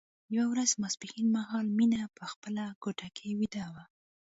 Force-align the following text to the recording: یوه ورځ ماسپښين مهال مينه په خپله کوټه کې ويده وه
یوه 0.35 0.47
ورځ 0.51 0.71
ماسپښين 0.81 1.27
مهال 1.35 1.65
مينه 1.77 2.01
په 2.17 2.23
خپله 2.31 2.63
کوټه 2.83 3.07
کې 3.15 3.27
ويده 3.39 3.65
وه 3.73 3.83